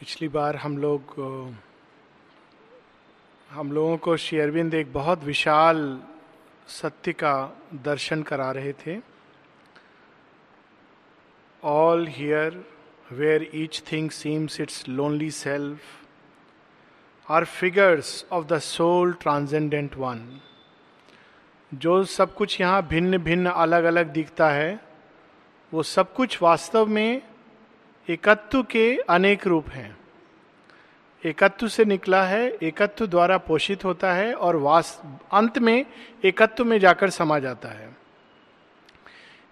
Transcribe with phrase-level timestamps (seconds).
[0.00, 1.10] पिछली बार हम लोग
[3.50, 5.80] हम लोगों को शेयरबिंद एक बहुत विशाल
[6.68, 7.32] सत्य का
[7.84, 8.96] दर्शन करा रहे थे।
[11.62, 12.64] All here
[13.12, 15.80] where each thing seems it's lonely self
[17.28, 20.26] are figures of the soul transcendent one
[21.72, 24.80] जो सब कुछ यहाँ भिन्न भिन्न अलग अलग दिखता है,
[25.72, 27.22] वो सब कुछ वास्तव में
[28.10, 29.96] एकत्व के अनेक रूप हैं।
[31.24, 35.02] एकत्व से निकला है, एकत्व द्वारा पोषित होता है और वास,
[35.32, 35.86] अंत में
[36.24, 37.96] एकत्व में जाकर समा जाता है।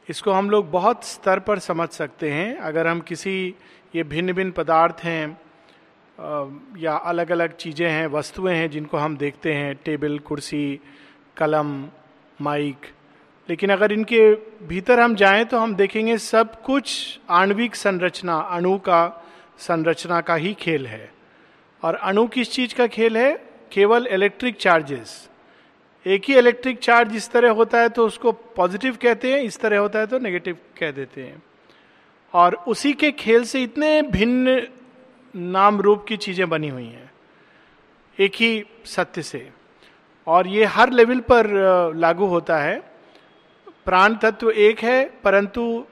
[0.09, 3.55] इसको हम लोग बहुत स्तर पर समझ सकते हैं। अगर हम किसी
[3.95, 5.41] ये भिन्न भिन्न पदार्थ हैं
[6.79, 10.81] या अलग अलग चीज़ें हैं, वस्तुएँ हैं जिनको हम देखते हैं, टेबल, कुर्सी,
[11.37, 11.89] कलम,
[12.41, 12.87] माइक
[13.49, 14.33] लेकिन अगर इनके
[14.67, 19.25] भीतर हम जाएँ तो हम देखेंगे सब कुछ आणविक संरचना, अणु का
[19.59, 21.11] संरचना का ही खेल है।
[21.83, 23.33] और अणु किस चीज़ का खेल है?
[23.73, 25.29] केवल इलेक्ट्रिक चार्जेस
[26.07, 29.79] एक ही इलेक्ट्रिक चार्ज इस तरह होता है तो उसको पॉजिटिव कहते हैं, इस तरह
[29.79, 31.43] होता है तो नेगेटिव कह देते हैं।
[32.35, 34.63] और उसी के खेल से इतने भिन्न
[35.35, 37.11] नाम रूप की चीज़ें बनी हुई हैं।
[38.19, 39.49] एक ही सत्य से।
[40.27, 41.47] और ये हर लेवल पर
[41.97, 42.88] लागू होता है।
[43.89, 45.85] प्राण तत्व एक है, परंतु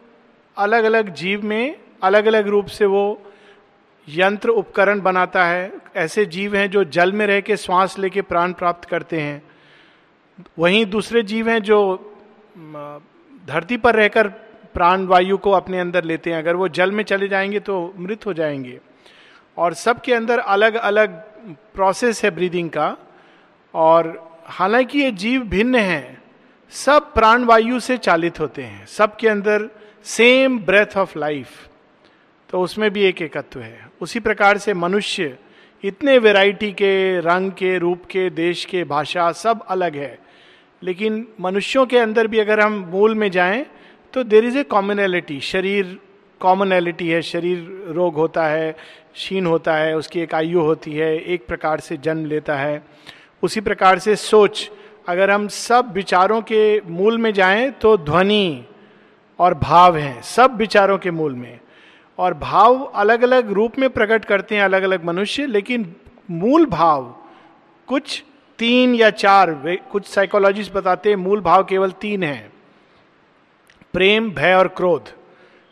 [0.57, 3.05] अलग अलग जीव में अलग अलग रूप से वो
[4.09, 8.53] यंत्र उपकरण बनाता है। ऐसे जीव हैं जो जल में रह के श्वास लेके प्राण
[8.53, 9.43] प्राप्त करते हैं।
[10.59, 11.79] वहीं दूसरे जीव हैं जो
[13.49, 14.29] धरती पर रहकर
[14.75, 18.27] प्राण वायु को अपने अंदर लेते हैं। अगर वो जल में चले जाएँगे तो मृत
[18.27, 18.79] हो जाएँगे।
[19.57, 21.17] और सबके अंदर अलग अलग
[21.75, 22.97] प्रोसेस है ब्रीदिंग का।
[23.75, 24.15] और
[24.49, 26.26] हालाँकि ये जीव भिन्न हैं
[26.73, 29.69] सब प्राण वायु से चालित होते हैं। सबके अंदर
[30.05, 31.69] सेम ब्रेथ ऑफ़ लाइफ
[32.51, 35.37] तो उसमें भी एक एकत्व है। उसी प्रकार से मनुष्य
[35.85, 40.19] इतने वैरायटी के, रंग के, रूप के, देश के, भाषा सब अलग है।
[40.83, 43.67] लेकिन मनुष्यों के अंदर भी अगर हम मूल में जाएँ
[44.15, 45.99] तो देर इज़ ए कॉमनैलिटी शरीर
[46.41, 48.73] कॉमनैलिटी है। शरीर रोग होता है,
[49.15, 52.83] क्षीण होता है, उसकी एक आयु होती है, एक प्रकार से जन्म लेता है।
[53.43, 54.71] उसी प्रकार से सोच
[55.09, 58.65] अगर हम सब विचारों के मूल में जाएँ तो ध्वनि
[59.39, 61.59] और भाव हैं, सब विचारों के मूल में।
[62.19, 65.95] और भाव अलग अलग रूप में प्रकट करते हैं अलग अलग मनुष्य, लेकिन
[66.31, 67.15] मूल भाव
[67.89, 68.23] कुछ
[68.59, 72.53] तीन या चार कुछ साइकोलॉजिस्ट बताते हैं, मूल भाव केवल तीन हैं।
[73.93, 75.11] प्रेम, भय और क्रोध।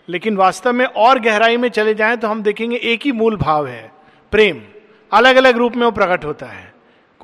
[0.08, 3.66] लेकिन वास्तव में और गहराई में चले जाएँ तो हम देखेंगे एक ही मूल भाव
[3.66, 3.90] है,
[4.32, 4.60] प्रेम।
[5.12, 6.73] अलग अलग रूप में वो प्रकट होता है।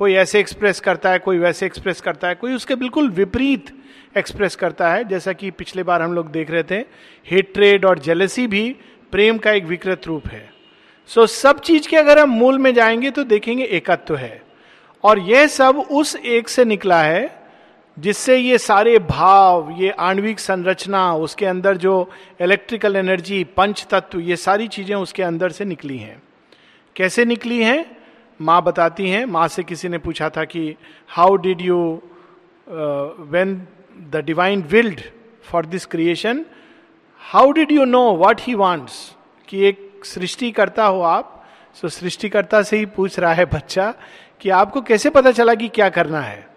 [0.01, 3.65] कोई ऐसे एक्सप्रेस करता है कोई वैसे एक्सप्रेस करता है कोई उसके बिल्कुल विपरीत
[4.17, 6.79] एक्सप्रेस करता है जैसा कि पिछले बार हम लोग देख रहे थे।
[7.31, 8.75] हेट्रेड और जेलसी भी
[9.11, 10.49] प्रेम का एक विकृत रूप है।
[11.07, 14.41] सो so, सब चीज़ के अगर हम मूल में जाएँगे तो देखेंगे एकत्व है।
[15.03, 17.47] और यह सब उस एक से निकला है
[17.97, 22.09] जिससे ये सारे भाव ये आणविक संरचना उसके अंदर जो
[22.41, 26.21] इलेक्ट्रिकल एनर्जी पंच तत्व ये सारी चीज़ें उसके अंदर से निकली हैं।
[26.95, 28.00] कैसे निकली हैं?
[28.41, 30.75] माँ बताती हैं। माँ से किसी ने पूछा था कि
[31.09, 32.01] how did you
[33.31, 33.55] when
[34.11, 35.01] the divine willed
[35.43, 36.45] for this creation
[37.21, 39.15] how did you know what he wants
[39.47, 41.37] कि एक सृष्टि करता हो आप।
[41.75, 43.93] सो so, सृष्टिकर्ता से ही पूछ रहा है बच्चा
[44.41, 46.47] कि आपको कैसे पता चला कि क्या करना है?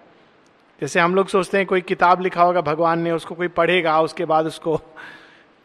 [0.80, 4.24] जैसे हम लोग सोचते हैं कोई किताब लिखा होगा भगवान ने उसको कोई पढ़ेगा उसके
[4.24, 4.76] बाद उसको।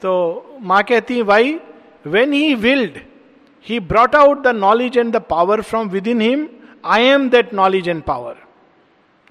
[0.01, 1.59] तो माँ कहती है भाई
[2.07, 2.99] when he willed
[3.65, 6.47] he brought out the knowledge and the power from within him
[6.85, 8.35] I am that knowledge and power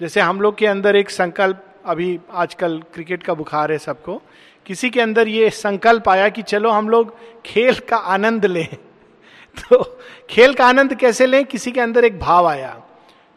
[0.01, 4.21] जैसे हम लोग के अंदर एक संकल्प, अभी आजकल क्रिकेट का बुखार है सबको,
[4.65, 8.67] किसी के अंदर ये संकल्प आया कि चलो हम लोग खेल का आनंद लें।
[9.59, 11.45] तो खेल का आनंद कैसे लें?
[11.45, 12.83] किसी के अंदर एक भाव आया।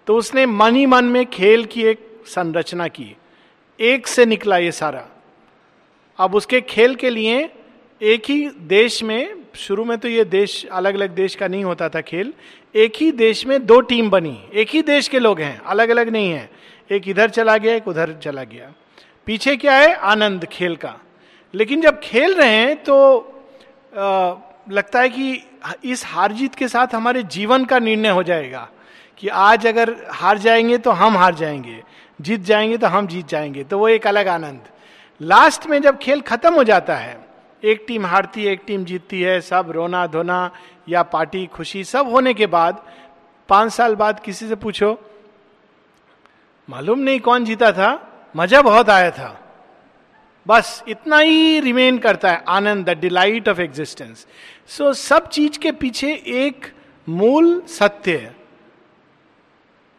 [0.07, 3.17] तो उसने मन ही मन में खेल की एक संरचना की।
[3.81, 5.09] एक से निकला ये सारा।
[6.19, 7.51] अब उसके खेल के लिए
[8.03, 11.89] एक ही देश में शुरू में तो ये देश अलग अलग देश का नहीं होता
[11.89, 12.33] था खेल।
[12.75, 16.09] एक ही देश में दो टीम बनी। एक ही देश के लोग हैं अलग अलग
[16.09, 16.49] नहीं है।
[16.91, 18.73] एक इधर चला गया एक उधर चला गया।
[19.27, 19.95] पीछे क्या है?
[19.95, 20.95] आनंद खेल का।
[21.55, 23.19] लेकिन जब खेल रहे हैं तो
[23.97, 24.35] आ,
[24.71, 25.45] लगता है कि
[25.85, 28.69] इस हार जीत के साथ हमारे जीवन का निर्णय हो जाएगा
[29.19, 31.83] कि आज अगर हार जाएँगे तो हम हार जाएँगे
[32.21, 34.61] जीत जाएँगे तो हम जीत जाएँगे। तो वो एक अलग आनंद।
[35.21, 37.17] लास्ट में जब खेल खत्म हो जाता है
[37.65, 40.51] एक टीम हारती है, एक टीम जीतती है, सब रोना धोना
[40.89, 42.83] या पार्टी खुशी, सब होने के बाद,
[43.49, 44.99] पाँच साल बाद किसी से पूछो,
[46.69, 47.91] मालूम नहीं कौन जीता था,
[48.37, 49.39] मज़ा बहुत आया था।
[50.47, 54.27] बस इतना ही रिमेन करता है आनंद the delight of existence
[54.69, 56.67] so सब चीज़ के पीछे एक
[57.07, 58.33] मूल सत्य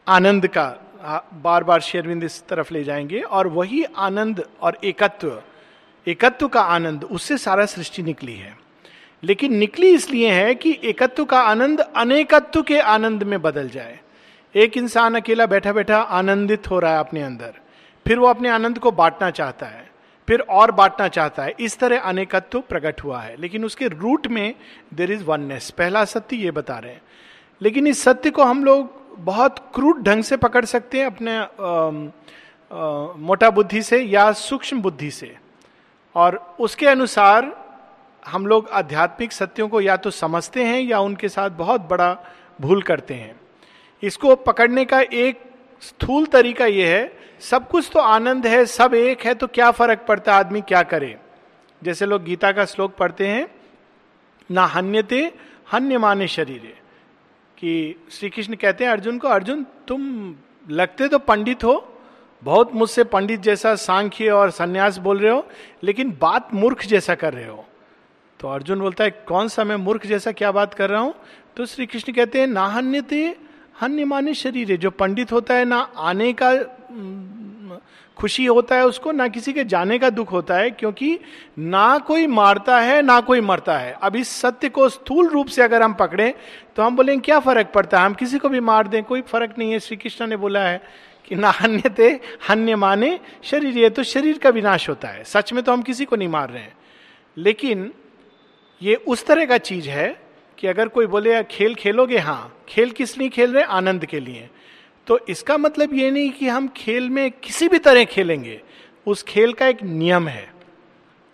[0.08, 0.66] आनंद का
[1.34, 5.30] बार बार शेरविंद इस तरफ़ ले जाएँगे और वही आनंद और एकत्व
[6.08, 8.58] एकत्व का आनंद उससे सारा सृष्टि निकली है।
[9.24, 14.00] लेकिन निकली इसलिए है कि एकत्व का आनंद अनेकत्व के आनंद में बदल जाए।
[14.56, 17.54] एक इंसान अकेला बैठा बैठा आनंदित हो रहा है अपने अंदर।
[18.08, 19.92] फिर वो अपने आनंद को बांटना चाहता है।
[20.28, 24.56] फिर और बांटना चाहता है। इस तरह अनेकत्व प्रकट हुआ है। लेकिन उसके रूट में
[24.94, 27.02] देर इज़ वननेस पहला सत्य ये बता रहे हैं।
[27.62, 31.46] लेकिन इस सत्य को हम लोग बहुत क्रूड ढंग से पकड़ सकते हैं अपने आ,
[32.80, 35.38] आ, मोटा बुद्धि से या सूक्ष्म बुद्धि से।
[36.16, 37.64] और उसके अनुसार
[38.28, 42.18] हम लोग आध्यात्मिक सत्यों को या तो समझते हैं या उनके साथ बहुत बड़ा
[42.62, 43.42] भूल करते हैं।
[44.04, 45.42] इसको पकड़ने का एक
[45.82, 50.06] स्थूल तरीका यह है, सब कुछ तो आनंद है, सब एक है तो क्या फ़र्क
[50.08, 51.18] पड़ता आदमी क्या करे?
[51.84, 53.56] जैसे लोग गीता का श्लोक पढ़ते हैं,
[54.52, 55.34] ना हन्यते,
[55.72, 56.78] हन्य माने शरीर।
[57.58, 60.36] कि श्री कृष्ण कहते हैं, अर्जुन को, अर्जुन, तुम
[60.70, 61.93] लगते तो पंडित हो
[62.44, 65.46] बहुत मुझसे पंडित जैसा सांख्य और सन्यास बोल रहे हो,
[65.84, 67.66] लेकिन बात मूर्ख जैसा कर रहे हो।
[68.40, 71.14] तो अर्जुन बोलता है, कौन सा मैं मूर्ख जैसा क्या बात कर रहा हूँ?
[71.58, 73.26] तो श्री कृष्ण कहते हैं ना हन्य थे
[73.82, 76.54] हन्य माने शरीर है जो पंडित होता है ना आने का
[78.18, 81.20] खुशी होता है उसको, ना किसी के जाने का दुख होता है, क्योंकि
[81.60, 85.62] ना कोई मारता है, ना कोई मरता है। अब इस सत्य को स्थूल रूप से
[85.62, 86.34] अगर हम पकड़े
[86.76, 88.06] तो हम बोलेंगे क्या फ़र्क पड़ता है?
[88.06, 90.82] हम किसी को भी मार दें, कोई फ़र्क नहीं है। श्री कृष्ण ने बोला है
[91.26, 95.54] कि ना हन्य थे, हन्य माने शरीर, ये तो शरीर का विनाश होता है। सच
[95.54, 96.74] में तो हम किसी को नहीं मार रहे हैं।
[97.38, 97.94] लेकिन
[98.82, 100.22] ये उस तरह का चीज़ है
[100.58, 102.18] कि अगर कोई बोले खेल खेलोगे?
[102.18, 104.50] हाँ खेल किस लिए खेल रहे आनंद के लिए।
[105.08, 108.62] तो इसका मतलब ये नहीं कि हम खेल में किसी भी तरह खेलेंगे।
[109.08, 110.54] उस खेल का एक नियम है।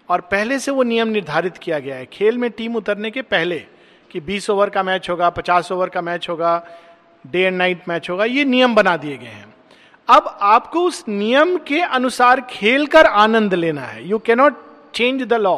[0.09, 3.59] और पहले से वो नियम निर्धारित किया गया है। खेल में टीम उतरने के पहले
[4.11, 6.67] कि 20 ओवर का मैच होगा 50 ओवर का मैच होगा,
[7.27, 9.38] डे एंड नाइट मैच होगा, ये नियम बना दिए गए हैं।
[10.09, 14.55] अब आपको उस नियम के अनुसार खेल कर आनंद लेना है। You cannot
[14.93, 15.55] change the law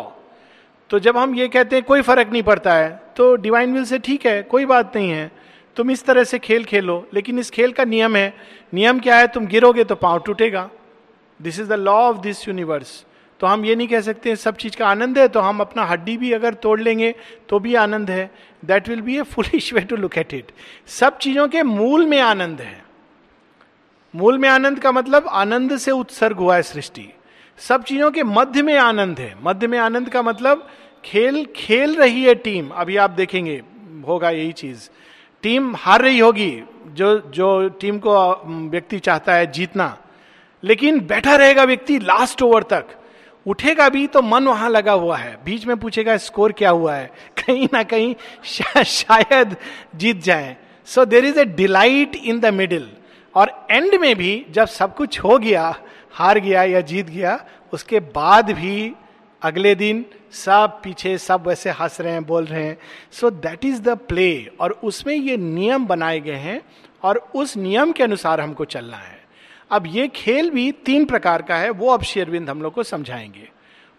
[0.89, 4.00] तो जब हम ये कहते हैं, कोई फ़र्क नहीं पड़ता है तो डिवाइन विल से
[4.00, 5.31] ठीक है, कोई बात नहीं है।
[5.77, 8.33] तुम इस तरह से खेल खेलो, लेकिन इस खेल का नियम है।
[8.74, 9.27] नियम क्या है?
[9.27, 10.69] तुम गिरोगे तो पाँव टूटेगा।
[11.39, 13.04] This is the law of this universe
[13.39, 16.18] तो हम ये नहीं कह सकते सब चीज़ का आनंद है तो हम अपना हड्डी
[16.18, 17.13] भी अगर तोड़ लेंगे
[17.50, 18.30] तो भी आनंद है।
[18.63, 20.51] That will be a foolish way to look at it
[20.89, 22.81] सब चीज़ों के मूल में आनंद है।
[24.15, 27.13] मूल में आनंद का मतलब आनंद से उत्सर्ग हुआ है सृष्टि।
[27.57, 30.67] सब चीज़ों के मध्य में आनंद है। मध्य में आनंद का मतलब
[31.05, 33.61] खेल खेल रही है टीम। अभी आप देखेंगे
[34.07, 34.89] होगा यही चीज़।
[35.43, 39.97] टीम हार रही होगी जो जो टीम को व्यक्ति चाहता है जीतना।
[40.63, 42.85] लेकिन बैठा रहेगा व्यक्ति लास्ट ओवर तक।
[43.47, 47.11] उठेगा भी तो मन वहाँ लगा हुआ है। बीच में पूछेगा स्कोर क्या हुआ है?
[47.37, 49.55] कहीं ना कहीं शा, शायद
[49.95, 52.89] जीत जाए। So there is a delight in the middle
[53.36, 55.75] और एंड में भी जब सब कुछ हो गया,
[56.12, 58.94] हार गया या जीत गया, उसके बाद भी
[59.42, 62.78] अगले दिन सब पीछे सब वैसे हंस रहे हैं, बोल रहे हैं।
[63.12, 66.62] So that is the play और उसमें ये नियम बनाए गए हैं
[67.04, 69.22] और उस नियम के अनुसार हमको चलना है।
[69.72, 73.50] अब ये खेल भी तीन प्रकार का है, वो अब शेरविंद हम लोग को समझाएँगे।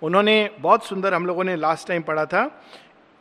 [0.02, 2.64] उन्होंने बहुत सुंदर हम लोगों ने लास्ट टाइम पढ़ा था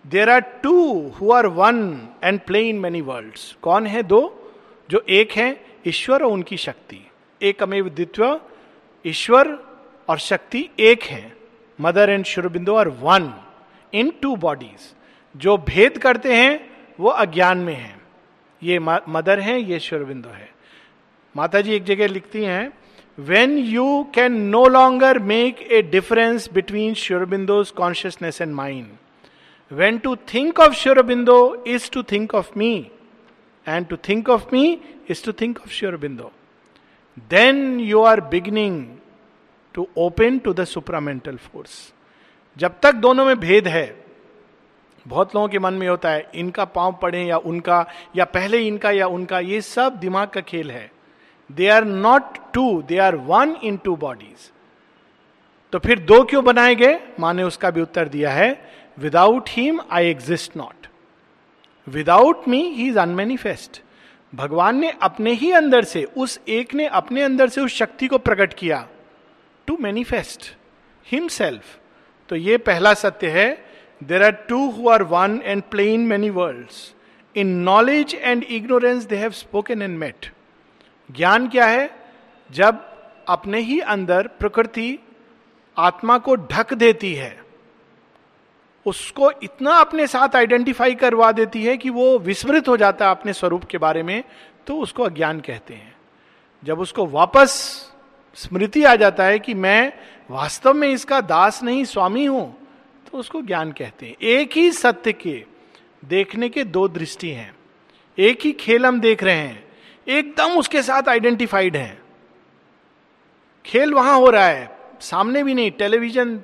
[0.07, 4.37] there are two who are one and play in many world कौन है दो?
[4.89, 6.99] जो एक है ईश्वर और उनकी शक्ति।
[7.41, 8.39] एक अमेव द्वित्व,
[9.05, 9.57] ईश्वर
[10.09, 11.33] और शक्ति एक है।
[11.79, 13.33] Mother and Sri Aurobindo are one
[13.93, 14.93] in two bodies
[15.35, 16.69] जो भेद करते हैं,
[16.99, 17.95] वो अज्ञान में है।
[18.61, 20.49] ये मदर है, ये शुरबिंदु है।
[21.35, 22.71] माता जी एक जगह लिखती हैं
[23.17, 23.85] when you
[24.15, 28.87] can no longer make a difference between Sri Aurobindo's consciousness and mind
[29.71, 32.87] when to think of Sri Aurobindo is to think of me
[33.67, 36.31] and to think of me is to think of Sri Aurobindo
[37.29, 38.85] then you are beginning
[39.75, 41.93] to open to the supramental force
[42.57, 44.03] जब तक दोनों में भेद है,
[45.05, 48.91] बहुत लोगों के मन में होता है, इनका पाँव पड़े या उनका, या पहले इनका
[48.91, 50.91] या उनका, ये सब दिमाग का खेल है।
[51.49, 54.51] They are not two they are one in two bodies
[55.73, 56.99] तो फिर दो क्यों बनाए गए?
[57.19, 58.51] माँ ने उसका भी उत्तर दिया है
[58.97, 60.80] without him I exist not
[61.89, 63.81] without me he is unmanifest
[64.35, 68.17] भगवान ने अपने ही अंदर से, उस एक ने अपने अंदर से उस शक्ति को
[68.17, 68.87] प्रकट किया
[69.67, 70.55] टू मैनिफेस्ट
[71.07, 71.79] हिमसेल्फ
[72.29, 73.65] तो ये पहला सत्य है
[74.03, 76.67] there are two who are one and play in many world
[77.35, 80.31] in knowledge and ignorance they have spoken and met
[81.11, 81.91] ज्ञान क्या है?
[82.51, 82.85] जब
[83.29, 84.99] अपने ही अंदर प्रकृति
[85.77, 87.40] आत्मा को ढक देती है
[88.85, 93.33] उसको इतना अपने साथ आइडेंटिफाई करवा देती है कि वो विस्मृत हो जाता है अपने
[93.33, 94.23] स्वरूप के बारे में
[94.67, 95.95] तो उसको अज्ञान कहते हैं।
[96.63, 97.51] जब उसको वापस
[98.37, 99.93] स्मृति आ जाता है कि मैं
[100.31, 102.57] वास्तव में इसका दास नहीं, स्वामी हूँ
[103.11, 105.43] तो उसको ज्ञान कहते हैं। एक ही सत्य के
[106.05, 107.53] देखने के दो दृष्टि हैं।
[108.17, 109.63] एक ही खेल हम देख रहे हैं।
[110.07, 112.01] एकदम उसके साथ आइडेंटिफाइड हैं।
[113.65, 114.69] खेल वहाँ हो रहा है।
[115.01, 116.39] सामने भी नहीं, टेलीविज़न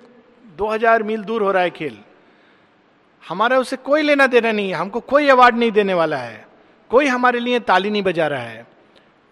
[0.58, 1.98] 2000 मील दूर हो रहा है खेल।
[3.28, 6.46] हमारा उसे कोई लेना देना नहीं है, हमको कोई अवार्ड नहीं देने वाला है,
[6.92, 8.66] कोई हमारे लिए ताली नहीं बजा रहा है।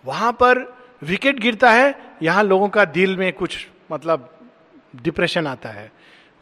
[0.03, 0.59] वहाँ पर
[1.01, 4.29] विकेट गिरता है, यहाँ लोगों का दिल में कुछ मतलब
[4.95, 5.91] डिप्रेशन आता है।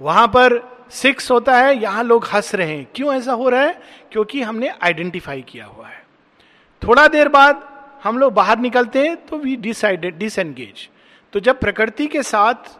[0.02, 0.60] वहाँ पर
[0.92, 3.80] सिक्स होता है, यहाँ लोग हंस रहे हैं। क्यों ऐसा हो रहा है?
[4.12, 6.02] क्योंकि हमने आइडेंटिफाई किया हुआ है।
[6.82, 7.70] थोड़ा देर बाद
[8.04, 10.88] हम लोग बाहर निकलते हैं तो वी डिसाइडेड डिसएंगेज
[11.34, 12.78] तो जब प्रकृति के साथ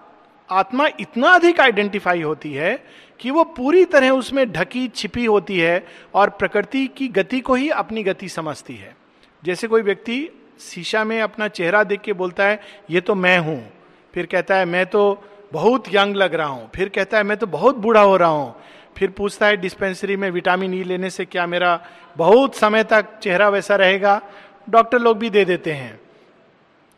[0.50, 2.74] आत्मा इतना अधिक आइडेंटिफाई होती है
[3.20, 7.70] कि वो पूरी तरह उसमें ढकी, छिपी होती है और प्रकृति की गति को ही
[7.70, 8.96] अपनी गति समझती है।
[9.44, 10.30] जैसे कोई व्यक्ति
[10.60, 13.74] शीशा में अपना चेहरा देख के बोलता है, ये तो मैं हूँ।
[14.14, 17.48] फिर कहता है, मैं तो बहुत यंग लग रहा हूँ। फिर कहता है, मैं तो
[17.48, 18.56] बहुत बूढ़ा हो रहा हूँ।
[18.98, 21.86] फिर पूछता है, डिस्पेंसरी में विटामिन ई लेने से क्या मेरा
[22.18, 24.22] बहुत समय तक चेहरा वैसा रहेगा?
[24.70, 26.00] डॉक्टर लोग भी दे देते हैं।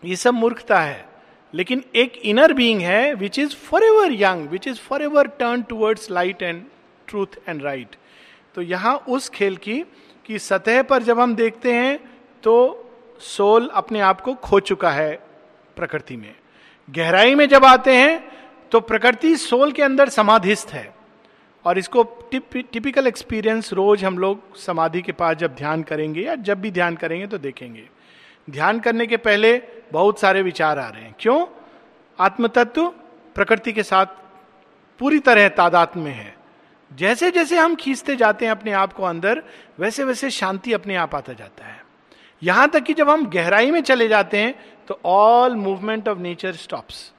[0.05, 1.14] ये सब मूर्खता है।
[1.55, 6.41] लेकिन एक इनर बीइंग है which is forever young which is forever turn towards light
[6.41, 6.63] and
[7.07, 7.95] truth and right
[8.55, 9.83] तो यहाँ उस खेल की
[10.25, 11.97] कि सतह पर जब हम देखते हैं
[12.43, 12.55] तो
[13.19, 15.13] सोल अपने आप को खो चुका है
[15.77, 16.33] प्रकृति में।
[16.89, 18.24] गहराई में जब आते हैं
[18.71, 20.93] तो प्रकृति सोल के अंदर समाधिस्थ है।
[21.65, 26.35] और इसको टिप, टिपिकल एक्सपीरियंस रोज हम लोग समाधि के पास जब ध्यान करेंगे या
[26.35, 27.88] जब भी ध्यान करेंगे तो देखेंगे।
[28.47, 29.57] ध्यान करने के पहले
[29.91, 31.45] बहुत सारे विचार आ रहे हैं। क्यों?
[32.19, 32.87] आत्मतत्व
[33.35, 34.05] प्रकृति के साथ
[34.99, 36.35] पूरी तरह तादात में है।
[36.91, 39.43] जैसे जैसे हम खींचते जाते हैं अपने आप को अंदर
[39.79, 41.83] वैसे वैसे शांति अपने आप आता जाता है।
[42.41, 44.53] यहाँ तक कि जब हम गहराई में चले जाते हैं
[44.87, 47.11] तो all movement of nature stops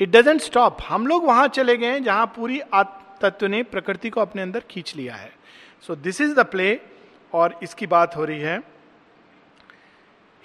[0.00, 2.60] it doesn't stop हम लोग वहाँ चले गए हैं जहाँ पूरी
[3.22, 5.30] तत्व ने प्रकृति को अपने अंदर खींच लिया है।
[5.86, 6.80] So this is the play
[7.32, 8.60] और इसकी बात हो रही है।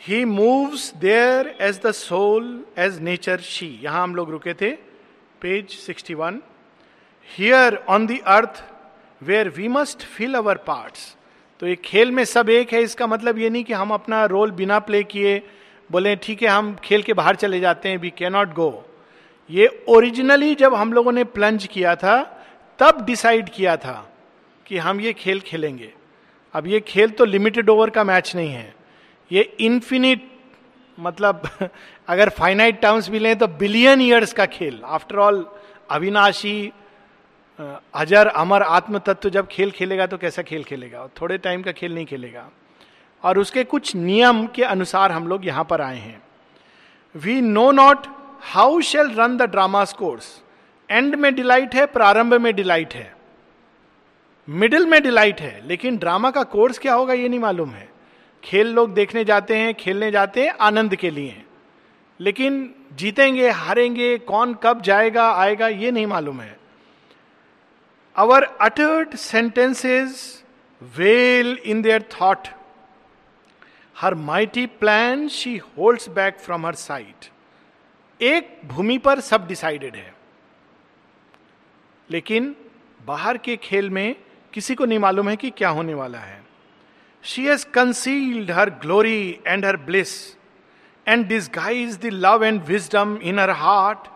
[0.02, 2.48] He moves there as the soul
[2.78, 4.72] as nature she यहाँ हम लोग रुके थे
[5.42, 6.40] page 61
[7.30, 8.64] here on the earth
[9.22, 11.16] where we must fill our parts
[11.60, 14.52] तो एक खेल में सब एक है, इसका मतलब ये नहीं कि हम अपना रोल
[14.52, 15.42] बिना प्ले किए
[15.90, 18.86] बोले, ठीक है, हम खेल के बाहर चले जाते हैं वी कैनॉट गो
[19.50, 22.22] ये ओरिजिनली जब हम लोगों ने प्लंज किया था,
[22.80, 23.96] तब डिसाइड किया था
[24.66, 25.92] कि हम ये खेल खेलेंगे।
[26.54, 28.74] अब ये खेल तो लिमिटेड ओवर का मैच नहीं है।
[29.34, 30.30] ये इन्फिनिट
[30.98, 31.50] मतलब
[32.08, 35.46] अगर फाइनाइट टर्म्स भी लें तो बिलियन ईयर्स का खेल। आफ्टर ऑल
[35.92, 36.72] अविनाशी
[37.60, 41.08] अजर, अमर आत्म तत्व जब खेल खेलेगा तो कैसा खेल खेलेगा?
[41.22, 42.50] थोड़े टाइम का खेल नहीं खेलेगा।
[43.24, 46.22] और उसके कुछ नियम के अनुसार हम लोग यहाँ पर आए हैं।
[47.16, 48.08] We know not
[48.54, 50.42] how shall run the drama course
[50.90, 53.16] end में डिलाइट है, प्रारंभ में डिलाइट है।
[54.48, 57.93] मिडिल में डिलाइट है, लेकिन ड्रामा का कोर्स क्या होगा ये नहीं मालूम है।
[58.44, 61.46] खेल लोग देखने जाते हैं, खेलने जाते हैं, आनंद के लिए
[62.20, 66.58] लेकिन जीतेंगे, हारेंगे, कौन कब जाएगा, आएगा, ये नहीं मालूम है।
[68.16, 70.44] Our uttered sentences
[70.82, 72.48] veil in their thought
[73.98, 77.30] her mighty plan she holds back from her sight
[78.22, 80.14] एक भूमि पर सब डिसाइडेड है।
[82.10, 82.56] लेकिन
[83.06, 84.16] बाहर के खेल में
[84.54, 86.43] किसी को नहीं मालूम है कि क्या होने वाला है।
[87.24, 90.10] She has concealed her glory and her bliss
[91.08, 94.08] and disguise the love and wisdom in her heart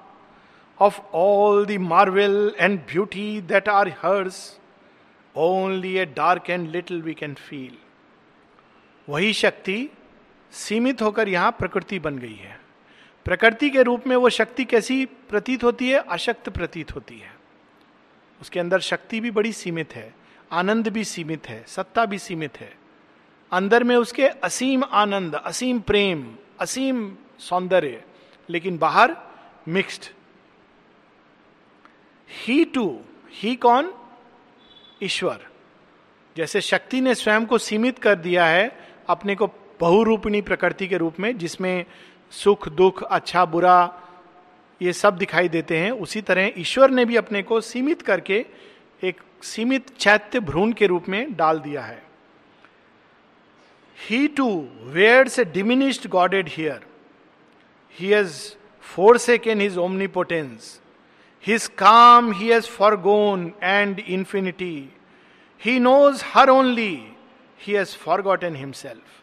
[0.79, 4.39] of all the marvel and beauty that are hers
[5.35, 7.77] only a dark and little we can feel
[9.07, 9.89] वही शक्ति
[10.53, 12.59] सीमित होकर यहाँ प्रकृति बन गई है।
[13.25, 15.99] प्रकृति के रूप में वो शक्ति कैसी प्रतीत होती है?
[15.99, 17.31] अशक्त प्रतीत होती है।
[18.41, 20.13] उसके अंदर शक्ति भी बड़ी सीमित है,
[20.51, 22.86] आनंद भी सीमित है, सत्ता भी सीमित है।
[23.51, 28.03] अंदर में उसके असीम आनंद, असीम प्रेम, असीम सौंदर्य,
[28.49, 29.15] लेकिन बाहर
[29.67, 30.05] मिक्स्ड
[32.29, 32.99] ही टू
[33.31, 33.93] ही कौन?
[35.03, 35.47] ईश्वर।
[36.37, 39.47] जैसे शक्ति ने स्वयं को सीमित कर दिया है अपने को
[39.79, 41.85] बहुरूपिणी प्रकृति के रूप में, जिसमें
[42.31, 44.01] सुख, दुख अच्छा बुरा,
[44.81, 48.45] ये सब दिखाई देते हैं, उसी तरह ईश्वर ने भी अपने को सीमित करके
[49.03, 52.06] एक सीमित चैत्य भ्रूण के रूप में डाल दिया है।
[53.97, 54.49] He too
[54.95, 56.85] wears a diminished godhead here
[57.99, 58.41] he has
[59.17, 60.79] forsaken his omnipotence
[61.43, 64.89] His calm he has forgone and infinity.
[65.61, 66.95] He knows her only.
[67.59, 69.21] He has forgotten himself.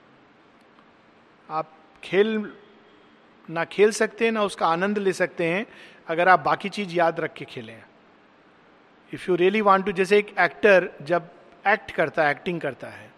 [1.49, 1.73] आप
[2.05, 2.31] खेल
[3.49, 5.67] ना खेल सकते हैं, ना उसका आनंद ले सकते हैं,
[6.09, 7.83] अगर आप बाकी चीज़ याद रख के खेलें
[9.13, 11.31] if you really want to जैसे एक एक्टर जब
[11.67, 13.13] एक्ट करता है एक्टिंग करता है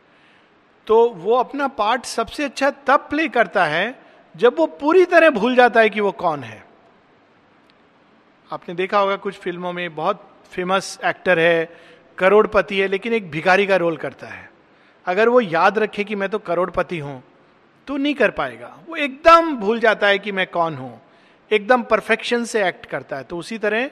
[0.86, 3.98] तो वो अपना पार्ट सबसे अच्छा तब प्ले करता है
[4.34, 6.64] जब वो पूरी तरह भूल जाता है कि वो कौन है।
[8.50, 11.68] आपने देखा होगा कुछ फ़िल्मों में बहुत फ़ेमस एक्टर है,
[12.18, 14.50] करोड़पति है, लेकिन एक भिखारी का रोल करता है।
[15.06, 17.22] अगर वो याद रखे कि मैं तो करोड़पति हूँ
[17.88, 21.00] तो नहीं कर पाएगा। वो एकदम भूल जाता है कि मैं कौन हूँ।
[21.50, 23.90] एकदम परफेक्शन से एक्ट करता है। तो उसी तरह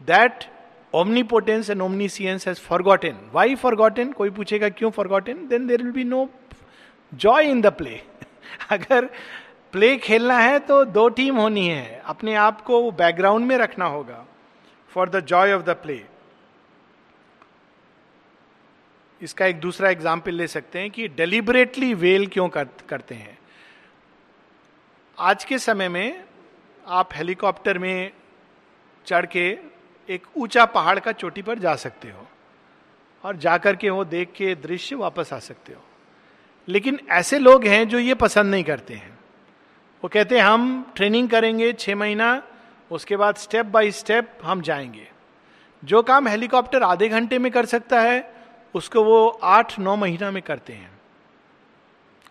[0.00, 0.44] that
[0.96, 6.04] omnipotence and omniscience has forgotten why forgotten कोई पूछेगा क्यों forgotten then there will be
[6.04, 6.28] no
[7.12, 8.00] joy in the play
[8.70, 9.04] अगर
[9.72, 14.24] प्ले खेलना है तो दो टीम होनी है अपने आप को बैकग्राउंड में रखना होगा
[14.92, 16.02] for the joy of the play
[19.20, 23.38] इसका एक दूसरा एग्ज़ाम्पल ले सकते हैं कि डेलिबरेटली वेल क्यों कर, करते हैं।
[25.18, 26.24] आज के समय में
[26.84, 28.10] आप हेलीकॉप्टर में
[29.06, 29.75] चढ़ के
[30.10, 32.26] एक ऊँचा पहाड़ का चोटी पर जा सकते हो
[33.24, 35.80] और जाकर के वो देख के दृश्य वापस आ सकते हो।
[36.68, 39.18] लेकिन ऐसे लोग हैं जो ये पसंद नहीं करते हैं।
[40.04, 42.42] वो कहते हैं, हम ट्रेनिंग करेंगे छः महीना,
[42.90, 45.10] उसके बाद स्टेप बाय स्टेप हम जाएँगे।
[45.84, 48.34] जो काम हेलीकॉप्टर आधे घंटे में कर सकता है,
[48.74, 50.90] उसको वो आठ नौ महीना में करते हैं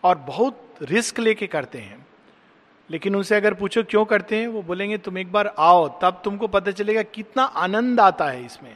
[0.04, 2.08] और बहुत रिस्क लेके करते हैं।
[2.90, 4.48] लेकिन उनसे अगर पूछो, क्यों करते हैं?
[4.48, 8.76] वो बोलेंगे, तुम एक बार आओ, तब तुमको पता चलेगा कितना आनंद आता है इसमें।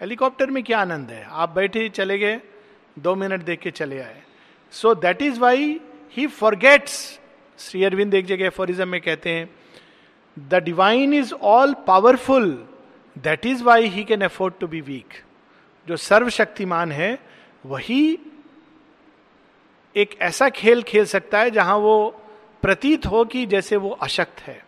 [0.00, 1.26] हेलीकॉप्टर में क्या आनंद है?
[1.30, 2.40] आप बैठे, चले गए,
[2.98, 4.22] दो मिनट देख के चले आए।
[4.72, 5.80] So that is why
[6.16, 7.20] he forgets
[7.58, 9.50] Sri Aurobindo एक जगह फॉरिज्म में कहते हैं
[10.36, 12.50] the divine is all powerful
[13.16, 15.22] that is why he can afford to be weak
[15.86, 17.18] जो सर्वशक्तिमान है,
[17.66, 18.18] वही
[19.96, 21.96] एक ऐसा खेल खेल सकता है जहाँ वो
[22.64, 24.64] प्रतीत हो कि जैसे वो अशक्त है।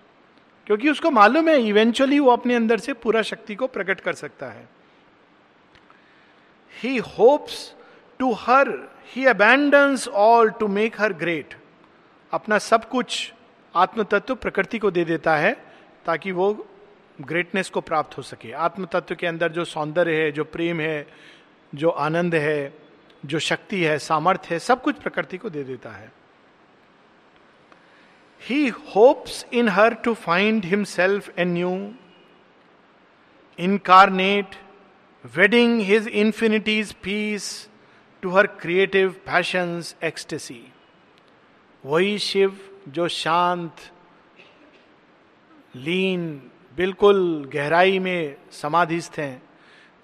[0.66, 4.46] क्योंकि उसको मालूम है इवेंचुअली वो अपने अंदर से पूरा शक्ति को प्रकट कर सकता
[4.46, 4.68] है।
[6.82, 7.74] He hopes
[8.18, 8.68] to her
[9.06, 11.54] he abandons all to make her great
[12.32, 13.32] अपना सब कुछ
[13.76, 15.64] आत्म तत्व प्रकृति को दे देता है,
[16.06, 16.66] ताकि वो
[17.20, 21.06] ग्रेटनेस को प्राप्त हो सके। आत्म तत्व के अंदर जो सौंदर्य है, जो प्रेम है,
[21.74, 22.78] जो आनंद है,
[23.26, 26.25] जो शक्ति है, सामर्थ्य है, सब कुछ प्रकृति को दे देता है।
[28.48, 31.94] He hopes in her to find himself anew
[33.58, 34.46] incarnate
[35.36, 37.68] wedding his infinity's peace
[38.22, 40.72] to her creative passion's ecstasy
[41.84, 43.76] वही शिव जो शांत,
[45.76, 49.42] लीन, बिल्कुल गहराई में समाधिस्थ हैं,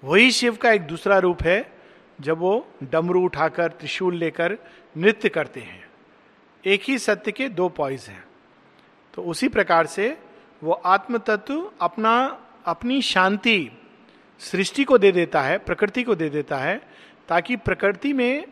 [0.03, 1.71] वही शिव का एक दूसरा रूप है,
[2.21, 4.57] जब वो डमरू उठाकर त्रिशूल लेकर
[4.97, 5.83] नृत्य करते हैं।
[6.65, 8.23] एक ही सत्य के दो पॉइज हैं।
[9.13, 10.17] तो उसी प्रकार से
[10.63, 13.71] वो आत्म तत्व अपना, अपनी शांति
[14.39, 16.81] सृष्टि को दे देता है, प्रकृति को दे देता है,
[17.29, 18.45] ताकि प्रकृति में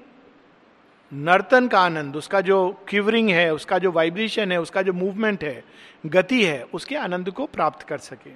[1.13, 5.63] नर्तन का आनंद, उसका जो क्यूवरिंग है, उसका जो वाइब्रेशन है, उसका जो मूवमेंट है,
[6.05, 8.31] गति है, उसके आनंद को प्राप्त कर सके।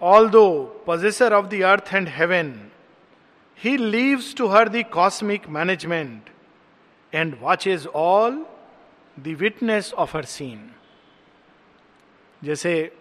[0.28, 2.54] Although possessor of the earth and heaven
[3.58, 6.30] he leaves to her the cosmic management
[7.12, 8.44] and watches all
[9.16, 10.70] the witness of her scene
[12.42, 12.92] जैसे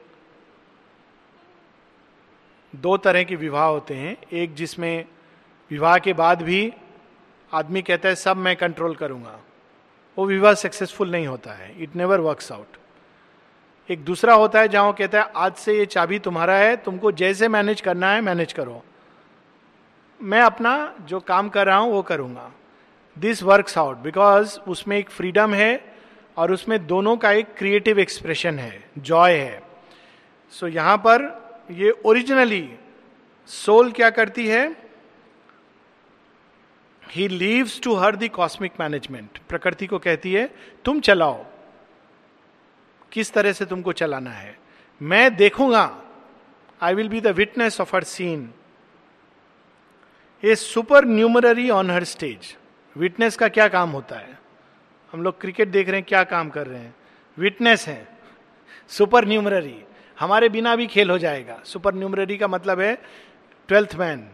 [2.74, 5.06] दो तरह के विवाह होते हैं। एक जिसमें
[5.72, 6.74] विवाह के बाद भी
[7.54, 9.40] आदमी कहता है, सब मैं कंट्रोल करूँगा।
[10.18, 12.78] वो विवाह सक्सेसफुल नहीं होता है। इट नेवर वर्क्स आउट
[13.90, 17.48] एक दूसरा होता है, जहाँ कहता है, आज से ये चाबी तुम्हारा है, तुमको जैसे
[17.48, 18.84] मैनेज करना है मैनेज करो।
[20.22, 22.52] मैं अपना जो काम कर रहा हूँ, वो करूँगा।
[23.18, 25.94] दिस वर्क्स आउट बिकॉज़ उसमें एक फ्रीडम है
[26.38, 29.62] और उसमें दोनों का एक क्रिएटिव एक्सप्रेशन है जॉय है।
[30.52, 31.24] सो so, यहाँ पर
[31.72, 32.70] ये ओरिजिनली
[33.48, 34.86] सोल क्या करती है?
[37.04, 41.46] He leaves to her the cosmic management प्रकृति को कहती है तुम चलाओ।
[43.12, 44.58] किस तरह से तुमको चलाना है?
[45.02, 46.02] मैं देखूँगा।
[46.82, 48.50] I will be the witness of her scene
[50.44, 50.56] a
[51.06, 52.56] supernumerary on her stage
[52.98, 54.40] witness का क्या काम होता है?
[55.14, 56.96] हम लोग क्रिकेट देख रहे हैं क्या काम कर रहे हैं?
[57.38, 58.08] विटनेस है।
[58.88, 59.84] सुपर न्यूमररी
[60.20, 63.02] हमारे बिना भी खेल हो जाएगा। सुपर न्यूमररी का मतलब है
[63.68, 64.28] ट्वेल्थ मैन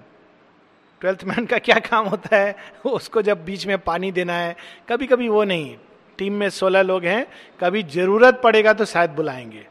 [1.01, 2.55] ट्वेल्थ मैन का क्या काम होता है?
[2.85, 4.55] उसको जब बीच में पानी देना है
[4.89, 5.77] कभी कभी वो नहीं।
[6.17, 7.27] टीम में सोलह लोग हैं
[7.59, 9.67] कभी ज़रूरत पड़ेगा तो शायद बुलाएँगे।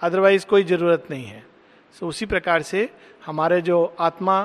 [0.00, 2.90] अदरवाइज़ कोई ज़रूरत नहीं है। सो so, उसी प्रकार से
[3.26, 4.42] हमारे जो आत्मा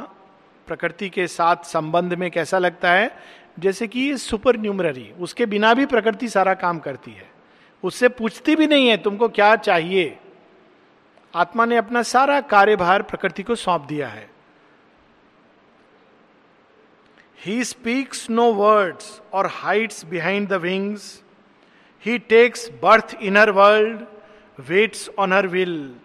[0.67, 5.85] प्रकृति के साथ संबंध में कैसा लगता है जैसे कि सुपर न्यूमररी उसके बिना भी
[5.85, 7.31] प्रकृति सारा काम करती है।
[7.83, 10.17] उससे पूछती भी नहीं है, तुमको क्या चाहिए?
[11.35, 14.29] आत्मा ने अपना सारा कार्यभार प्रकृति को सौंप दिया है।
[17.45, 21.23] ही स्पीक्स नो वर्ड्स और hides behind the wings
[22.05, 23.99] he takes birth in her world
[24.59, 25.95] waits on her will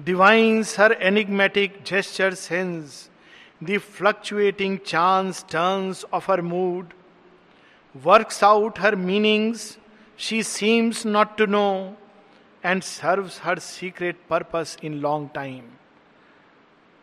[0.00, 3.09] divines her enigmatic gesture sense
[3.64, 6.86] the fluctuating chance turns of her mood
[7.96, 9.78] works out her meanings
[10.18, 11.96] she seems not to know
[12.64, 15.60] and serves her secret purpose in long time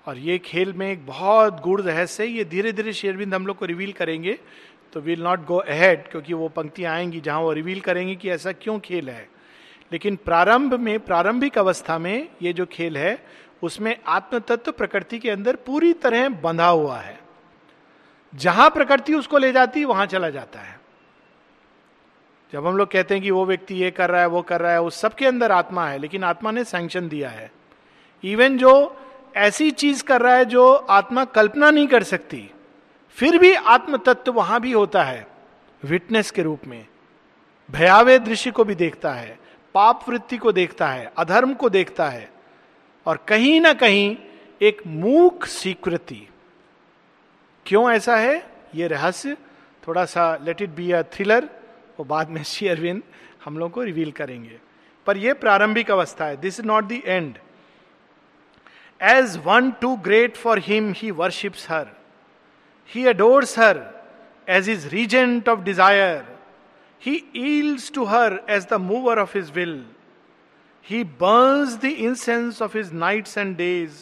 [0.06, 3.58] और ये खेल में एक बहुत गुड़ रहस्य है, ये धीरे धीरे शेरविंद हम लोग
[3.58, 4.40] को रिवील करेंगे
[4.94, 8.52] तो विल नॉट गो अहेड क्योंकि वो पंक्तियाँ आएँगी जहाँ वो रिवील करेंगे कि ऐसा
[8.52, 9.30] क्यों खेल है।
[9.92, 13.26] लेकिन प्रारंभ में, प्रारंभिक अवस्था में ये जो खेल है
[13.64, 17.20] उसमें आत्म तत्व प्रकृति के अंदर पूरी तरह बंधा हुआ है।
[18.36, 20.80] जहाँ प्रकृति उसको ले जाती, वहाँ चला जाता है।
[22.54, 24.72] जब हम लोग कहते हैं कि वो व्यक्ति ये कर रहा है, वो कर रहा
[24.72, 27.52] है, वो सबके अंदर आत्मा है, लेकिन आत्मा ने सैंक्शन दिया है।
[28.24, 29.02] इवन जो
[29.36, 32.52] ऐसी चीज़ कर रहा है जो आत्मा कल्पना नहीं कर सकती,
[33.10, 35.28] फिर भी आत्म तत्व वहाँ भी होता है
[35.86, 36.88] विटनेस के रूप में।
[37.72, 39.40] भयावह दृश्य को भी देखता है,
[39.74, 42.37] पाप वृत्ति को देखता है, अधर्म को देखता है
[43.08, 44.16] और कहीं ना कहीं
[44.62, 46.28] एक मूक स्वीकृति।
[47.66, 48.36] क्यों ऐसा है?
[48.76, 49.38] ये रहस्य,
[49.88, 51.50] थोड़ा सा let it be a thriller
[52.00, 53.02] वो बाद में श्री अरविंद
[53.46, 54.60] हम लोग को रिवील करेंगे।
[55.08, 57.38] पर यह प्रारंभिक अवस्था है this is not the end
[59.02, 61.88] as one too great for him he worships her
[62.90, 63.84] he adores her
[64.50, 66.26] as is regent of desire
[67.02, 69.86] he yields to her as the mover of his will
[70.90, 73.94] he burns the incense of his nights and days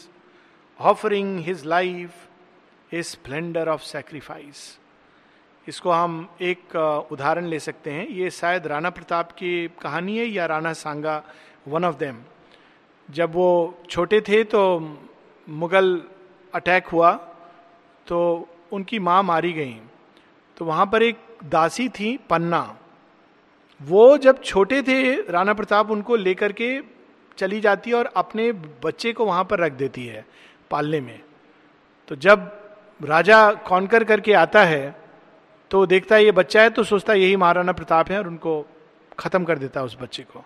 [0.79, 4.57] offering his life a splendour of sacrifice
[5.67, 6.75] इसको हम एक
[7.11, 11.21] उदाहरण ले सकते हैं। ये शायद राणा प्रताप की कहानी है या Rana Sanga
[11.67, 12.21] one of them
[13.09, 13.49] जब वो
[13.89, 14.61] छोटे थे तो
[15.47, 16.01] मुगल
[16.53, 17.11] अटैक हुआ
[18.07, 18.19] तो
[18.73, 19.75] उनकी माँ मारी गई।
[20.57, 22.77] तो वहाँ पर एक दासी थी, पन्ना।
[23.81, 26.79] वो जब छोटे थे, राणा प्रताप उनको लेकर के
[27.37, 28.51] चली जाती है और अपने
[28.83, 30.25] बच्चे को वहाँ पर रख देती है
[30.71, 31.19] पालने में।
[32.07, 32.51] तो जब
[33.01, 34.95] राजा कॉन्कर करके आता है
[35.71, 38.65] तो देखता है ये बच्चा है तो सोचता है यही महाराणा प्रताप है और उनको
[39.19, 40.43] खत्म कर देता है उस बच्चे को।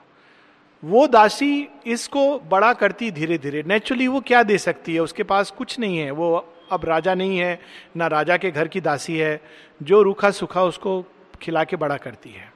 [0.83, 4.99] वो दासी इसको बड़ा करती धीरे धीरे नेचुरली वो क्या दे सकती है?
[4.99, 6.35] उसके पास कुछ नहीं है। वो
[6.71, 7.59] अब राजा नहीं है,
[7.97, 9.41] ना राजा के घर की दासी है।
[9.83, 11.03] जो रूखा सूखा उसको
[11.41, 12.51] खिला के बड़ा करती है।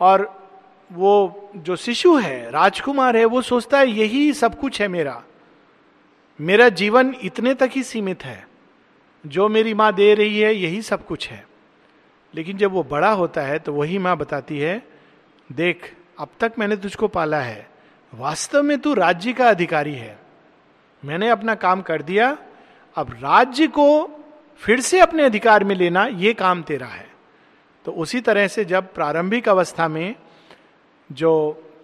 [0.00, 0.48] और
[0.92, 5.22] वो जो शिशु है, राजकुमार है, वो सोचता है, यही सब कुछ है मेरा।
[6.40, 8.48] मेरा जीवन इतने तक ही सीमित है।
[9.26, 11.46] जो मेरी माँ दे रही है, यही सब कुछ है।
[12.34, 14.82] लेकिन जब वो बड़ा होता है तो वही माँ बताती है,
[15.52, 17.70] देख, अब तक मैंने तुझको पाला है।
[18.14, 20.18] वास्तव में तू राज्य का अधिकारी है।
[21.04, 22.38] मैंने अपना काम कर दिया।
[22.96, 24.10] अब राज्य को
[24.56, 27.07] फिर से अपने अधिकार में लेना, ये काम तेरा है।
[27.88, 30.14] तो उसी तरह से जब प्रारंभिक अवस्था में
[31.10, 31.30] जो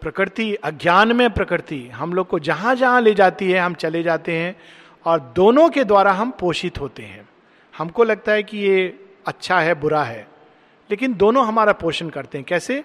[0.00, 4.32] प्रकृति, अज्ञान में प्रकृति, हम लोग को जहाँ जहाँ ले जाती है, हम चले जाते
[4.32, 4.56] हैं
[5.06, 7.28] और दोनों के द्वारा हम पोषित होते हैं।
[7.74, 10.26] हमको लगता है कि ये अच्छा है, बुरा है,
[10.90, 12.84] लेकिन दोनों हमारा पोषण करते हैं। कैसे?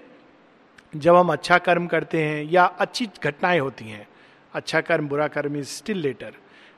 [0.96, 4.08] जब हम अच्छा कर्म करते हैं या अच्छी घटनाएँ होती हैं
[4.54, 6.32] अच्छा कर्म, बुरा कर्म इज़ स्टिल लेटर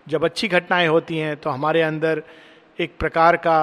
[0.09, 2.23] जब अच्छी घटनाएँ होती हैं तो हमारे अंदर
[2.79, 3.59] एक प्रकार का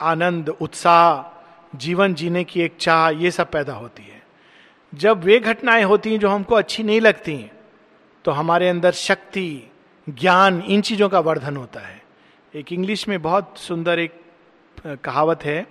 [0.00, 1.33] आनंद, उत्साह
[1.74, 4.22] जीवन जीने की एक चाह, ये सब पैदा होती है।
[4.92, 7.50] जब वे घटनाएँ होती हैं जो हमको अच्छी नहीं लगती हैं
[8.24, 9.70] तो हमारे अंदर शक्ति,
[10.08, 12.02] ज्ञान, इन चीज़ों का वर्धन होता है।
[12.54, 14.20] एक इंग्लिश में बहुत सुंदर एक
[15.04, 15.66] कहावत है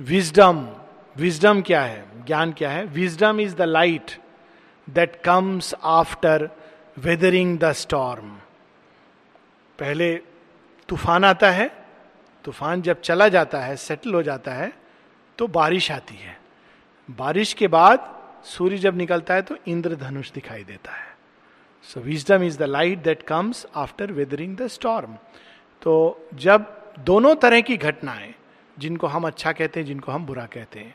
[0.00, 0.68] विजडम
[1.16, 2.04] विजडम क्या है?
[2.26, 2.84] ज्ञान क्या है?
[2.84, 4.10] Wisdom is the light
[4.88, 6.48] that comes after
[6.98, 8.30] weathering the storm
[9.78, 10.14] पहले
[10.88, 11.70] तूफ़ान आता है
[12.44, 14.72] तूफ़ान जब चला जाता है सेटल हो जाता है
[15.38, 16.36] तो बारिश आती है।
[17.08, 18.10] बारिश के बाद
[18.44, 21.10] सूर्य जब निकलता है तो इंद्रधनुष दिखाई देता है।
[21.82, 25.16] So wisdom is the light that comes after weathering the storm
[25.82, 26.66] तो जब
[26.98, 28.34] दोनों तरह की घटनाएँ,
[28.78, 30.94] जिनको हम अच्छा कहते हैं, जिनको हम बुरा कहते हैं,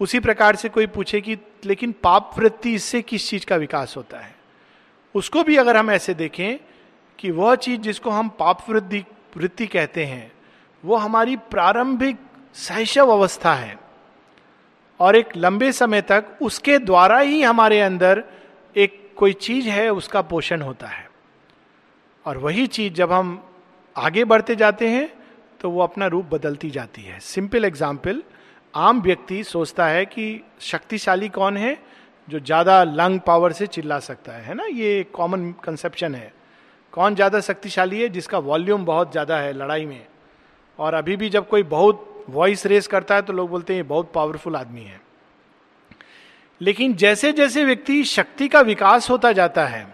[0.00, 4.18] उसी प्रकार से कोई पूछे कि, लेकिन पाप वृत्ति इससे किस चीज़ का विकास होता
[4.18, 4.34] है?
[5.14, 6.58] उसको भी अगर हम ऐसे देखें
[7.18, 9.04] कि वह चीज़ जिसको हम पाप वृद्धि,
[9.36, 10.32] वृत्ति कहते हैं
[10.84, 12.16] वो हमारी प्रारंभिक
[12.56, 13.78] सहशव अवस्था है।
[15.00, 18.22] और एक लंबे समय तक उसके द्वारा ही हमारे अंदर
[18.76, 21.08] एक कोई चीज़ है, उसका पोषण होता है।
[22.24, 23.42] और वही चीज़ जब हम
[23.96, 25.08] आगे बढ़ते जाते हैं
[25.60, 28.22] तो वो अपना रूप बदलती जाती है। सिंपल एग्ज़ाम्पल,
[28.74, 31.76] आम व्यक्ति सोचता है कि शक्तिशाली कौन है
[32.28, 34.64] जो ज़्यादा लंग पावर से चिल्ला सकता है है ना?
[34.64, 36.32] ये कॉमन कंसेप्शन है।
[36.92, 40.06] कौन ज़्यादा शक्तिशाली है जिसका वॉल्यूम बहुत ज़्यादा है लड़ाई में?
[40.80, 43.82] और अभी भी जब कोई बहुत वॉइस रेस करता है तो लोग बोलते हैं, ये
[43.82, 45.00] बहुत पावरफुल आदमी है.
[46.60, 49.86] लेकिन जैसे जैसे व्यक्ति शक्ति का विकास होता जाता है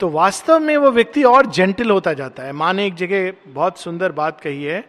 [0.00, 3.78] तो वास्तव में वो व्यक्ति और जेंटल होता जाता है। माँ ने एक जगह बहुत
[3.78, 4.80] सुंदर बात कही है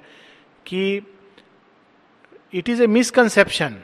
[0.65, 1.01] कि
[2.53, 3.75] it is a misconception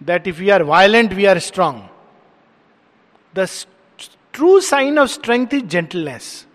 [0.00, 1.80] that if we are violent we are strong
[3.34, 3.46] the
[4.34, 6.46] true sign of strength is gentleness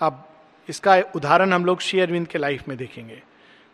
[0.00, 0.28] अब
[0.68, 3.22] इसका उदाहरण हम लोग शेयरविंद के लाइफ में देखेंगे।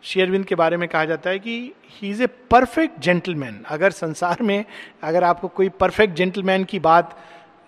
[0.03, 4.41] शेयरविंद के बारे में कहा जाता है कि he is a perfect gentleman अगर संसार
[4.41, 4.63] में
[5.03, 7.17] अगर आपको कोई परफेक्ट जेंटलमैन की बात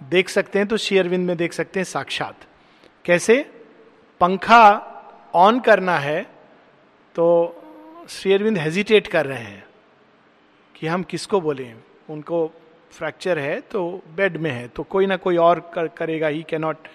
[0.04, 2.46] देख सकते हैं तो शेयरविंद में देख सकते हैं साक्षात।
[3.06, 3.42] कैसे?
[4.22, 4.90] पंखा
[5.36, 6.22] ऑन करना है
[7.16, 7.28] तो
[8.10, 9.64] शेयरविंद हेजिटेट कर रहे हैं
[10.76, 11.72] कि हम किसको बोले?
[12.10, 12.48] उनको
[12.92, 16.88] फ्रैक्चर है तो बेड में है तो कोई ना कोई और कर, करेगा ही कैनॉट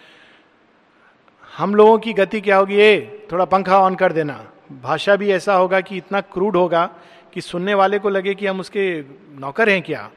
[1.56, 2.76] हम लोगों की गति क्या होगी?
[2.76, 6.90] ए थोड़ा पंखा ऑन कर देना। भाषा भी ऐसा होगा कि इतना क्रूड होगा
[7.32, 9.02] कि सुनने वाले को लगे कि हम उसके
[9.40, 10.10] नौकर हैं क्या?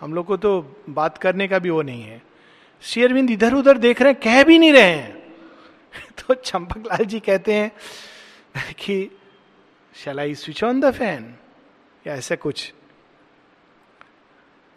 [0.00, 2.22] हम लोग को तो बात करने का भी वो नहीं है।
[2.82, 5.34] शेयरविंद इधर उधर देख रहे हैं, कह भी नहीं रहे हैं।
[6.18, 7.72] तो चंपक लाल जी कहते हैं
[8.74, 9.10] कि,
[9.94, 11.34] shall I switch on the fan
[12.06, 12.74] या ऐसा कुछ।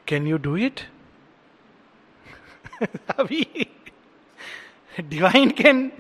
[0.08, 0.82] कैन यू डू इट
[3.20, 3.66] अभी
[5.00, 5.92] डिवाइन कैन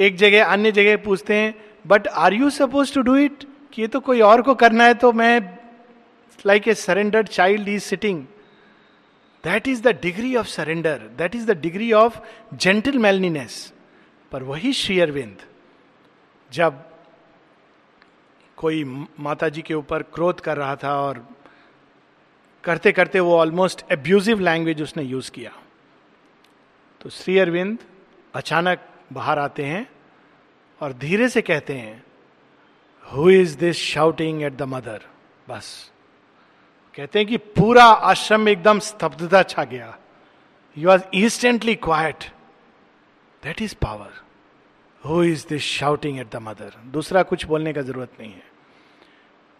[0.00, 1.54] एक जगह अन्य जगह पूछते हैं
[1.86, 4.94] but are you suppose to do it कि ये तो कोई और को करना है
[4.94, 5.40] तो मैं
[6.46, 8.24] like a surrendered child is sitting
[9.44, 12.18] that is the degree of surrender that is the degree of
[12.98, 13.72] gentlemanliness
[14.32, 15.36] पर वही शेयरविंद
[16.52, 16.84] जब
[18.56, 18.84] कोई
[19.20, 21.26] माता जी के ऊपर क्रोध कर रहा था और
[22.64, 25.61] करते करते वो ऑलमोस्ट एब्यूजिव लैंग्वेज उसने यूज़ किया।
[27.02, 27.78] तो श्री अरविंद
[28.34, 28.80] अचानक
[29.12, 29.86] बाहर आते हैं
[30.80, 32.04] और धीरे से कहते हैं
[33.04, 35.00] who is this shouting at the mother
[35.48, 35.90] बस।
[36.94, 39.98] कहते हैं कि पूरा आश्रम एकदम स्तब्धता छा गया।
[40.76, 42.24] You are instantly quiet
[43.42, 44.12] that is power
[45.04, 48.50] who is this shouting at the mother दूसरा कुछ बोलने का ज़रूरत नहीं है।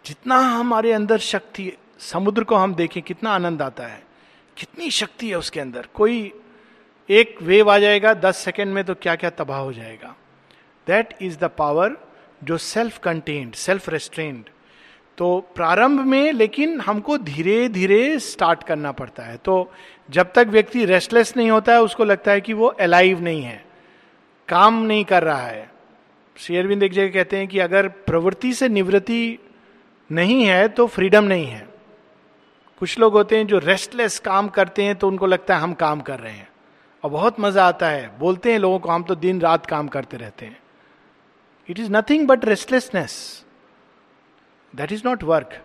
[0.05, 4.03] जितना हमारे अंदर शक्ति, समुद्र को हम देखें, कितना आनंद आता है।
[4.57, 6.31] कितनी शक्ति है उसके अंदर। कोई
[7.09, 10.15] एक वेव आ जाएगा, दस सेकेंड में तो क्या क्या तबाह हो जाएगा।
[10.87, 11.97] दैट इज़ द पावर
[12.43, 14.43] जो सेल्फ कंटेन्ड सेल्फ रेस्ट्रेंड
[15.17, 19.71] तो प्रारंभ में लेकिन हमको धीरे धीरे स्टार्ट करना पड़ता है। तो
[20.09, 23.63] जब तक व्यक्ति रेस्टलेस नहीं होता है, उसको लगता है कि वो अलाइव नहीं है,
[24.49, 25.69] काम नहीं कर रहा है।
[26.35, 29.37] शेयरबिंद एक जगह कहते हैं कि अगर प्रवृत्ति से निवृत्ति
[30.09, 31.67] नहीं है तो फ्रीडम नहीं है।
[32.81, 36.01] कुछ लोग होते हैं जो रेस्टलेस काम करते हैं तो उनको लगता है हम काम
[36.01, 36.49] कर रहे हैं।
[37.03, 40.17] और बहुत मज़ा आता है। बोलते हैं लोगों को, हम तो दिन रात काम करते
[40.17, 40.57] रहते हैं।
[41.69, 43.43] It is nothing but restlessness
[44.73, 45.61] that is not work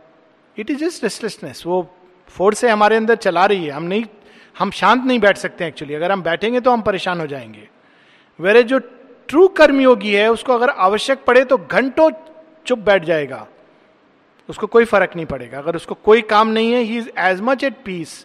[0.56, 1.82] it is just restlessness वो
[2.28, 4.04] फोर्स से हमारे अंदर चला रही है। हम नहीं,
[4.58, 7.68] हम शांत नहीं बैठ सकते एक्चुअली अगर हम बैठेंगे तो हम परेशान हो जाएँगे।
[8.38, 8.78] वेरे जो
[9.28, 12.10] ट्रू कर्मयोगी है, उसको अगर आवश्यक पड़े तो घंटों
[12.66, 13.46] चुप बैठ जाएगा।
[14.48, 17.64] उसको कोई फ़र्क नहीं पड़ेगा। अगर उसको कोई काम नहीं है he is as much
[17.64, 18.24] at peace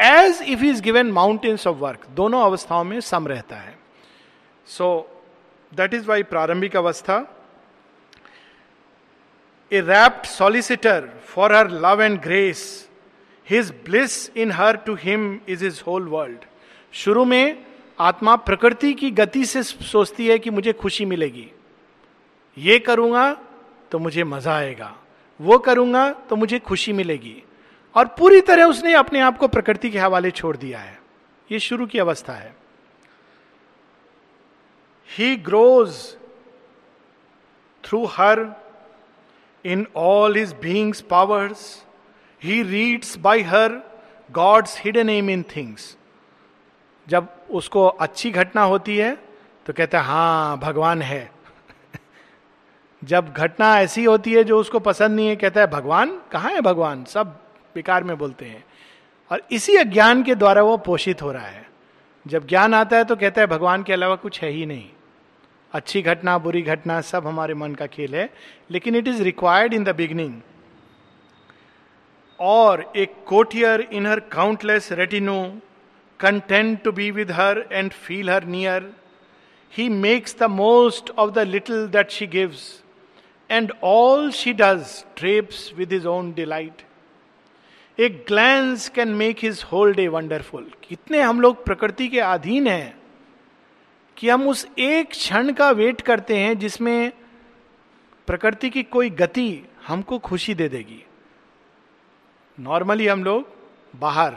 [0.00, 3.78] as if is given mountains of work दोनों अवस्थाओं में सम रहता है।
[4.66, 4.86] सो
[5.72, 7.16] दैट इज़ वाई प्रारंभिक अवस्था
[9.72, 12.88] a rapt solicitor for her love and grace
[13.46, 16.44] his bliss in her to him is is whole world
[16.92, 17.66] शुरू में
[18.00, 21.50] आत्मा प्रकृति की गति से सोचती है कि मुझे खुशी मिलेगी।
[22.56, 23.32] ये करूँगा
[23.90, 24.94] तो मुझे मज़ा आएगा।
[25.40, 27.42] वो करूँगा तो मुझे खुशी मिलेगी।
[27.94, 31.02] और पूरी तरह उसने अपने आप को प्रकृति के हवाले छोड़ दिया है।
[31.52, 32.56] ये शुरू की अवस्था है।
[35.18, 36.16] He grows
[37.84, 38.62] through her
[39.64, 41.84] in all his beings powers
[42.42, 43.80] he reads by her
[44.32, 45.96] God's hidden aim in things
[47.08, 49.30] जब उसको अच्छी घटना होती है
[49.66, 51.32] तो कहता है हाँ भगवान है।
[53.04, 56.20] जब घटना ऐसी होती है जो उसको पसंद नहीं है, कहता है, भगवान?
[56.32, 57.04] कहाँ है भगवान?
[57.04, 58.64] सब विकार में बोलते हैं।
[59.30, 61.68] और इसी अज्ञान के द्वारा वो पोषित हो रहा है।
[62.26, 64.88] जब ज्ञान आता है तो कहता है, भगवान के अलावा कुछ है ही नहीं।
[65.72, 68.28] अच्छी घटना, बुरी घटना, सब हमारे मन का खेल है,
[68.70, 70.40] लेकिन it is required in the beginning
[72.38, 75.60] और एक courtier in her countless retinue
[76.20, 78.92] content to be with her and feel her near
[79.72, 82.62] he makes the most of the little that she gives
[83.50, 86.82] and all she does drapes with his own delight
[88.00, 90.62] A glance can make his whole day wonderful.
[90.88, 93.02] कितने हम लोग प्रकृति के अधीन हैं
[94.16, 97.12] कि हम उस एक क्षण का वेट करते हैं जिसमें
[98.26, 101.04] प्रकृति की कोई गति हमको खुशी दे देगी।
[102.60, 103.48] नॉर्मली हम लोग
[103.96, 104.36] बाहर,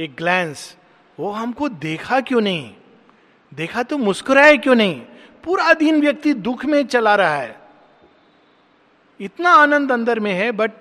[0.00, 0.76] एक ग्लैंस
[1.20, 2.74] वो हमको देखा क्यों नहीं?
[3.54, 5.00] देखा तो मुस्कुराए क्यों नहीं?
[5.44, 7.60] पूरा दिन व्यक्ति दुख में चला रहा है।
[9.20, 10.72] इतना आनंद अंदर में है बट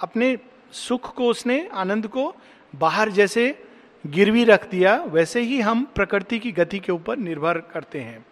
[0.00, 0.38] अपने
[0.72, 2.34] सुख को उसने, आनंद को
[2.74, 3.62] बाहर जैसे
[4.06, 8.24] गिरवी रख दिया, वैसे ही हम प्रकृति की गति के ऊपर निर्भर करते हैं।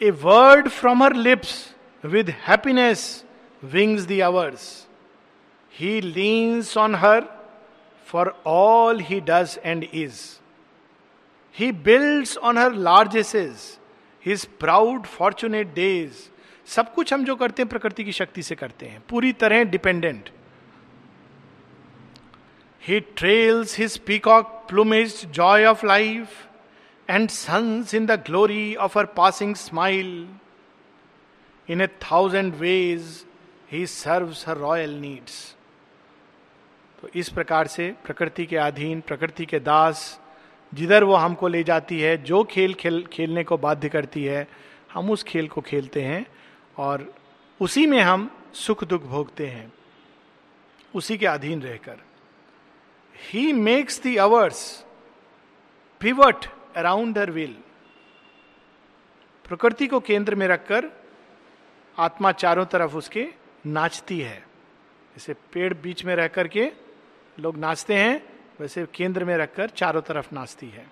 [0.00, 3.24] A word from her lips with happiness
[3.62, 4.86] wings the hours
[5.74, 7.24] he leans on her
[8.06, 10.20] for all he does and is
[11.56, 13.78] he build on her largesses
[14.26, 16.28] his proud fortunate days
[16.66, 20.30] सब कुछ हम जो करते हैं, प्रकृति की शक्ति से करते हैं। पूरी तरह dependent
[22.82, 26.28] he trails his peacock plumage joy of life
[27.08, 30.28] and suns in the glory of her passing smile
[31.68, 33.24] in a thousand ways
[33.72, 35.56] he serves her royal needs
[37.02, 40.20] तो इस प्रकार से प्रकृति के अधीन, प्रकृति के दास,
[40.72, 44.46] जिधर वो हमको ले जाती है, जो खेल खेल, खेलने को बाध्य करती है,
[44.92, 46.26] हम उस खेल को खेलते हैं।
[46.76, 47.14] और
[47.60, 49.72] उसी में हम सुख दुख भोगते हैं।
[50.94, 51.98] उसी के अधीन रहकर।
[53.32, 54.84] He makes the hours
[56.00, 57.52] pivot around her will
[59.44, 60.84] प्रकृति को केंद्र में रखकर
[61.98, 63.28] आत्मा चारों तरफ़ उसके
[63.66, 64.40] नाचती है।
[65.16, 66.72] जैसे पेड़ बीच में रह करके
[67.40, 70.86] लोग नाचते हैं, वैसे केंद्र में रखकर चारों तरफ़ नाचती है।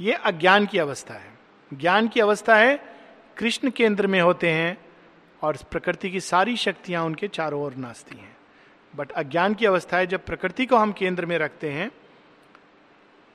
[0.00, 1.38] ये अज्ञान की अवस्था है।
[1.74, 2.96] ज्ञान की अवस्था है,
[3.36, 4.87] कृष्ण केंद्र में होते हैं
[5.42, 8.36] और प्रकृति की सारी शक्तियाँ उनके चारों ओर नाचती हैं।
[8.96, 11.90] बट अज्ञान की अवस्था है, जब प्रकृति को हम केंद्र में रखते हैं,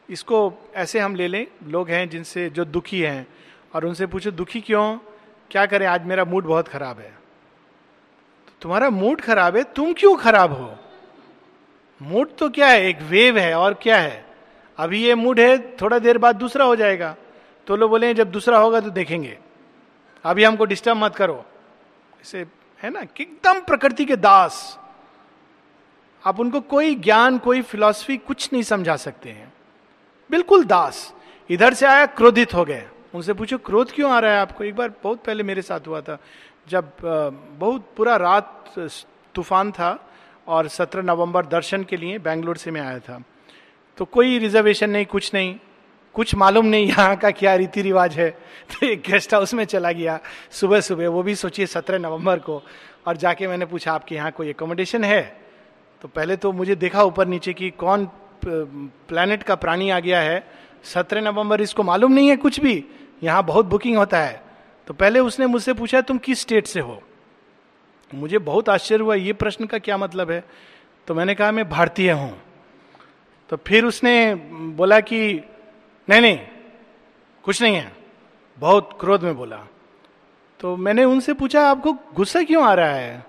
[0.10, 3.28] इसको ऐसे हम ले लें, लोग हैं जिनसे, जो दुखी हैं,
[3.76, 4.98] और उनसे पूछो, दुखी क्यों?
[5.52, 5.88] क्या करें?
[5.88, 7.10] आज मेरा मूड बहुत खराब है।
[8.48, 10.76] तो तुम्हारा मूड खराब है, तुम क्यों खराब हो?
[12.02, 12.86] मूड तो क्या है?
[12.86, 14.26] एक वेव है, और क्या है?
[14.78, 17.16] अभी ये मूड है, थोड़ा देर बाद दूसरा हो जाएगा।
[17.68, 19.38] तो लोग बोले जब दूसरा होगा तो देखेंगे।
[20.24, 21.46] अभी हमको डिस्टर्ब मत करो।
[22.24, 22.46] ऐसे
[22.82, 24.80] है ना एकदम प्रकृति के दास।
[26.24, 29.52] आप उनको कोई ज्ञान, कोई फिलॉसफी कुछ नहीं समझा सकते हैं।
[30.30, 31.14] बिल्कुल दास।
[31.50, 34.64] इधर से आया, क्रोधित हो गए उनसे पूछो, क्रोध क्यों आ रहा है आपको?
[34.64, 36.18] एक बार बहुत पहले मेरे साथ हुआ था,
[36.68, 36.92] जब
[37.60, 38.74] बहुत पूरा रात
[39.36, 39.92] तूफ़ान था
[40.48, 43.22] और 17 नवंबर दर्शन के लिए बेंगलोर से मैं आया था।
[43.98, 45.56] तो कोई रिजर्वेशन नहीं, कुछ नहीं।
[46.16, 49.92] कुछ मालूम नहीं यहाँ का क्या रीति रिवाज है। तो एक गेस्ट हाउस में चला
[49.92, 50.20] गया।
[50.52, 52.62] सुबह सुबह वो भी सोचिए सत्रह नवंबर को।
[53.08, 55.22] और जाके मैंने पूछा, आपके यहाँ कोई एकोमोडेशन है?
[56.02, 58.10] तो पहले तो मुझे देखा ऊपर नीचे कि कौन
[58.46, 60.44] प्लानट का प्राणी आ गया है।
[60.84, 62.84] सत्रह नवंबर, इसको मालूम नहीं है कुछ भी।
[63.24, 64.42] यहाँ बहुत बुकिंग होता है।
[64.88, 67.02] तो पहले उसने मुझसे पूछा, तुम किस स्टेट से हो?
[68.12, 70.44] मुझे बहुत आश्चर्य हुआ, ये प्रश्न का क्या मतलब है?
[71.08, 72.42] तो मैंने कहा, मैं भारतीय हूँ।
[73.50, 74.36] तो फिर उसने,
[74.76, 75.42] बोला कि
[76.10, 76.40] नहीं नहीं,
[77.44, 77.92] कुछ नहीं है।
[78.60, 79.58] बहुत क्रोध में बोला।
[80.60, 83.26] तो मैंने उनसे पूछा, आपको गुस्सा क्यों आ रहा है?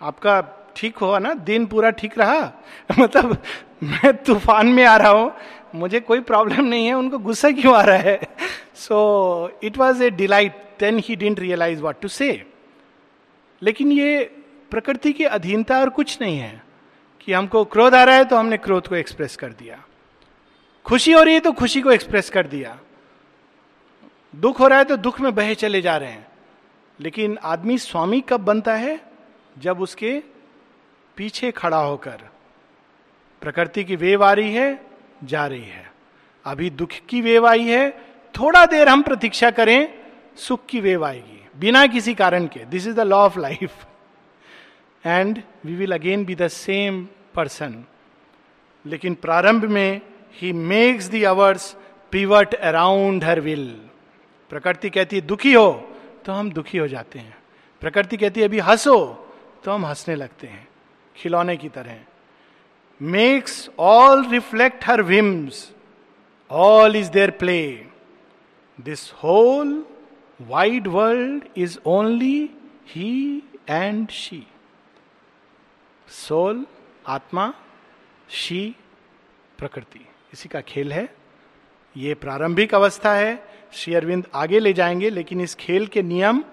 [0.00, 0.40] आपका
[0.76, 1.34] ठीक हुआ ना?
[1.34, 2.52] दिन पूरा ठीक रहा?
[2.98, 3.42] मतलब
[3.82, 5.32] मैं तूफ़ान में आ रहा हूँ,
[5.74, 8.20] मुझे कोई प्रॉब्लम नहीं है, उनको गुस्सा क्यों आ रहा है?
[8.74, 12.46] So it was a delight then he didn't realise what to say
[13.62, 14.24] लेकिन ये
[14.70, 16.62] प्रकृति की अधीनता और कुछ नहीं है
[17.20, 19.82] कि हमको क्रोध आ रहा है तो हमने क्रोध को एक्सप्रेस कर दिया।
[20.84, 22.78] खुशी हो रही है तो खुशी को एक्सप्रेस कर दिया।
[24.36, 26.26] दुख हो रहा है तो दुख में बहे चले जा रहे हैं।
[27.00, 29.00] लेकिन आदमी स्वामी कब बनता है?
[29.58, 30.22] जब उसके
[31.16, 32.18] पीछे खड़ा होकर।
[33.40, 34.86] प्रकृति की वेव आ रही है,
[35.24, 35.92] जा रही है।
[36.44, 37.90] अभी दुख की वेव आई है,
[38.40, 39.94] थोड़ा देर हम प्रतीक्षा करें,
[40.36, 43.86] सुख की वेव आएगी। बिना किसी कारण के। This is the law of life
[45.06, 47.84] and we will again be the same person
[48.86, 50.00] लेकिन प्रारंभ में
[50.40, 51.74] he makes the hours
[52.12, 53.66] pivot around her will
[54.50, 55.70] प्रकृति कहती है, दुखी हो
[56.24, 57.36] तो हम दुखी हो जाते हैं
[57.80, 58.96] प्रकृति कहती है, अभी हंसो
[59.64, 60.66] तो हम हंसने लगते हैं
[61.16, 62.00] खिलौने की तरह
[63.00, 65.72] makes all reflect her whims.
[66.50, 67.86] All is their play.
[68.78, 69.72] This whole
[70.48, 72.52] wide world is only
[72.84, 74.46] he and she.
[76.08, 76.64] Soul
[77.16, 77.52] आत्मा
[78.42, 78.62] शी
[79.58, 81.14] प्रकृति इसी का खेल है।
[81.96, 86.44] ये प्रारंभिक अवस्था है। श्री अरविंद आगे ले जाएँगे, लेकिन इस खेल के नियम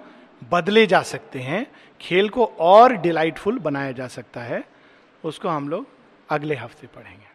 [0.51, 1.71] बदले जा सकते हैं।
[2.01, 4.63] खेल को और डिलाइटफुल बनाया जा सकता है।
[5.23, 5.87] उसको हम लोग
[6.29, 7.28] अगले हफ़्ते पढ़ेंगे।